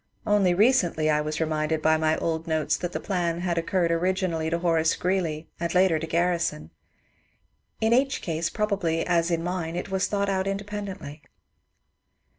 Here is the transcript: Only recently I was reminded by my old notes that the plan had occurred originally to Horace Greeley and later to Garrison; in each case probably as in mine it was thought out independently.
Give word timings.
Only 0.25 0.55
recently 0.55 1.11
I 1.11 1.21
was 1.21 1.39
reminded 1.39 1.79
by 1.79 1.95
my 1.95 2.17
old 2.17 2.47
notes 2.47 2.75
that 2.75 2.91
the 2.91 2.99
plan 2.99 3.41
had 3.41 3.59
occurred 3.59 3.91
originally 3.91 4.49
to 4.49 4.57
Horace 4.57 4.95
Greeley 4.95 5.47
and 5.59 5.71
later 5.75 5.99
to 5.99 6.07
Garrison; 6.07 6.71
in 7.79 7.93
each 7.93 8.23
case 8.23 8.49
probably 8.49 9.05
as 9.05 9.29
in 9.29 9.43
mine 9.43 9.75
it 9.75 9.89
was 9.91 10.07
thought 10.07 10.27
out 10.27 10.47
independently. 10.47 11.21